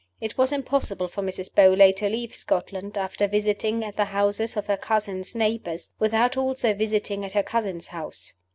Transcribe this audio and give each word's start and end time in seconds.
It 0.19 0.35
was 0.35 0.51
impossible 0.51 1.07
for 1.09 1.21
Mrs. 1.21 1.53
Beauly 1.53 1.93
to 1.97 2.09
leave 2.09 2.33
Scotland, 2.33 2.97
after 2.97 3.27
visiting 3.27 3.83
at 3.83 3.97
the 3.97 4.05
houses 4.05 4.57
of 4.57 4.65
her 4.65 4.75
cousin's 4.75 5.35
neighbors, 5.35 5.91
without 5.99 6.35
also 6.35 6.73
visiting 6.73 7.23
at 7.23 7.33
her 7.33 7.43
cousin's 7.43 7.89
house. 7.89 8.33